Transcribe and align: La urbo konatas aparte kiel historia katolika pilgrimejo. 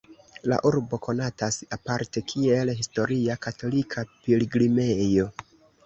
La 0.51 0.57
urbo 0.69 0.99
konatas 1.07 1.59
aparte 1.77 2.25
kiel 2.33 2.73
historia 2.83 3.39
katolika 3.47 4.09
pilgrimejo. 4.19 5.33